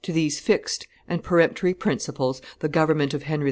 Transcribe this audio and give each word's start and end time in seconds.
To 0.03 0.11
these 0.11 0.39
fixed 0.39 0.87
and 1.07 1.21
peremptory 1.23 1.75
principles 1.75 2.41
the 2.57 2.67
government 2.69 3.13
of 3.13 3.21
Henry 3.23 3.35
IV. 3.35 3.39